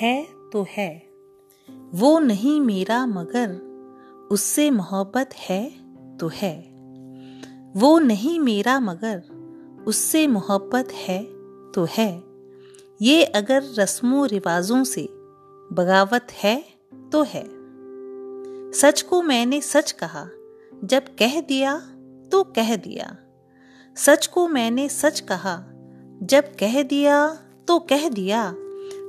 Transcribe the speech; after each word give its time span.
है 0.00 0.26
तो 0.52 0.66
है। 0.70 1.06
वो 1.94 2.18
नहीं 2.18 2.60
मेरा 2.60 3.06
मगर, 3.06 3.48
उससे 4.30 4.70
मोहब्बत 4.70 5.30
है 5.34 5.70
तो 6.16 6.30
है। 6.34 6.56
वो 7.76 7.98
नहीं 7.98 8.40
मेरा 8.40 8.80
मगर, 8.80 9.22
उससे 9.86 10.26
मोहब्बत 10.26 10.88
है 10.92 11.24
तो 11.72 11.86
है। 11.90 12.22
ये 13.02 13.24
अगर 13.24 13.62
रस्मों 13.78 14.28
रिवाजों 14.28 14.84
से 14.84 15.08
बगावत 15.72 16.26
है 16.32 16.64
तो 17.12 17.22
है। 17.22 17.44
सच 18.72 19.02
को 19.02 19.22
मैंने 19.22 19.60
सच 19.60 19.92
कहा, 19.92 20.26
जब 20.84 21.02
कह 21.02 21.40
दिया 21.40 21.78
तो 22.32 22.42
कह 22.42 22.76
दिया। 22.76 23.16
सच 23.96 24.26
को 24.26 24.48
मैंने 24.48 24.88
सच 24.88 25.20
कहा, 25.20 25.64
जब 26.22 26.44
कह 26.60 26.82
दिया 26.82 27.34
तो 27.68 27.78
कह 27.78 28.08
दिया। 28.08 28.54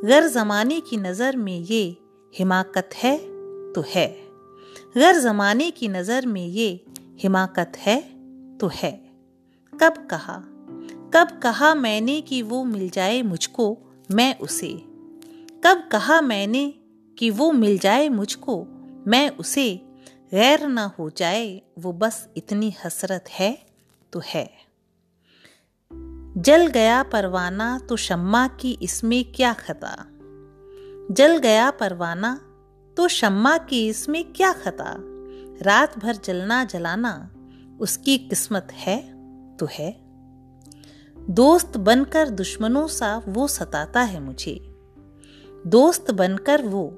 गर 0.05 0.27
जमाने 0.27 0.79
की 0.79 0.97
नज़र 0.97 1.35
में 1.35 1.59
ये 1.59 1.97
हिमाकत 2.37 2.89
है 2.95 3.17
तो 3.73 3.83
है। 3.87 4.07
गर 4.97 5.19
जमाने 5.19 5.71
की 5.71 5.87
नज़र 5.87 6.25
में 6.25 6.47
ये 6.47 6.85
हिमाकत 7.19 7.71
है 7.77 8.01
तो 8.57 8.69
है। 8.73 8.91
कब 9.81 10.07
कहा? 10.11 10.43
कब 11.13 11.39
कहा 11.43 11.75
मैंने 11.75 12.21
कि 12.21 12.41
वो 12.41 12.63
मिल 12.63 12.89
जाए 12.89 13.21
मुझको, 13.21 13.77
मैं 14.11 14.39
उसे? 14.39 14.73
कब 15.63 15.89
कहा 15.91 16.21
मैंने 16.21 16.73
कि 17.17 17.29
वो 17.29 17.51
मिल 17.51 17.77
जाए 17.77 18.09
मुझको, 18.09 18.65
मैं 19.07 19.29
उसे? 19.29 19.81
गैर 20.33 20.67
ना 20.67 20.95
हो 20.99 21.09
जाए, 21.09 21.61
वो 21.79 21.93
बस 21.93 22.29
इतनी 22.37 22.75
हसरत 22.85 23.25
है 23.29 23.65
तो 24.13 24.21
है। 24.25 24.66
जल 26.37 26.67
गया 26.67 27.03
परवाना 27.03 27.79
तो 27.79 27.95
शम्मा 27.95 28.47
की 28.47 28.79
इसमें 28.81 29.31
क्या 29.31 29.53
खता? 29.53 30.05
जल 31.11 31.37
गया 31.37 31.71
परवाना 31.71 32.41
तो 32.97 33.07
शम्मा 33.07 33.57
की 33.57 33.87
इसमें 33.87 34.33
क्या 34.33 34.53
खता? 34.53 34.93
रात 35.61 35.99
भर 35.99 36.15
जलना 36.15 36.63
जलाना 36.63 37.31
उसकी 37.79 38.17
किस्मत 38.17 38.67
है 38.71 38.97
तो 39.57 39.67
है। 39.71 39.91
दोस्त 41.29 41.77
बनकर 41.77 42.29
दुश्मनों 42.29 42.87
सा 42.87 43.21
वो 43.27 43.47
सताता 43.47 44.01
है 44.01 44.19
मुझे। 44.19 44.75
दोस्त 45.67 46.11
बनकर 46.11 46.61
वो 46.61 46.97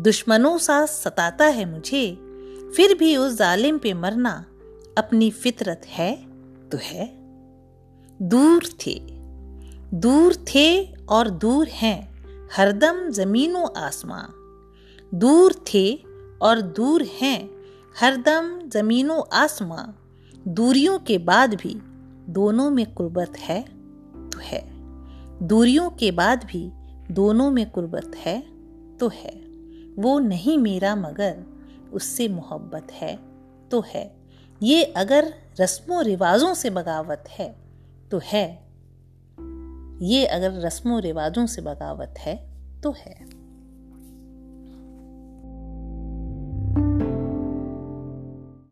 दुश्मनों 0.00 0.58
सा 0.58 0.86
सताता 0.86 1.44
है 1.44 1.64
मुझे। 1.64 2.14
फिर 2.76 2.98
भी 2.98 3.16
उस 3.16 3.34
जालिम 3.34 3.78
पे 3.78 3.94
मरना 3.94 4.46
अपनी 4.98 5.30
फितरत 5.30 5.82
है 5.86 6.16
तो 6.68 6.78
है। 6.82 7.17
दूर 8.22 8.64
थे। 8.86 9.00
दूर 9.94 10.34
थे 10.34 10.84
और 11.08 11.30
दूर 11.30 11.68
हैं 11.68 12.24
हरदम 12.56 13.10
जमीनों 13.10 13.66
आसमां। 13.76 14.24
दूर 15.18 15.52
थे 15.52 16.04
और 16.42 16.60
दूर 16.60 17.02
हैं 17.02 17.50
हरदम 18.00 18.68
जमीनों 18.68 19.22
आसमां। 19.32 19.86
दूरियों 20.54 20.98
के 20.98 21.18
बाद 21.18 21.54
भी 21.54 21.74
दोनों 22.32 22.70
में 22.70 22.94
कुर्बत 22.94 23.32
है 23.38 23.62
तो 24.30 24.38
है। 24.38 24.64
दूरियों 25.46 25.90
के 25.90 26.10
बाद 26.10 26.44
भी 26.44 26.70
दोनों 27.10 27.50
में 27.50 27.70
कुर्बत 27.70 28.12
है 28.16 28.40
तो 28.96 29.08
है। 29.08 29.32
वो 29.98 30.18
नहीं 30.18 30.58
मेरा 30.58 30.96
मगर 30.96 31.44
उससे 31.92 32.28
मोहब्बत 32.28 32.86
है 32.92 33.18
तो 33.70 33.84
है। 33.86 34.16
ये 34.62 34.84
अगर 34.84 35.34
रस्मों 35.60 36.04
रिवाजों 36.04 36.54
से 36.54 36.70
बगावत 36.70 37.24
है 37.28 37.67
तो 38.10 38.20
है। 38.24 38.68
ये 40.02 40.26
अगर 40.26 40.52
रस्मों 40.52 41.02
रिवाजों 41.02 41.46
से 41.46 41.62
बगावत 41.62 42.14
है 42.18 42.50
तो 42.80 42.94
है। 42.98 43.37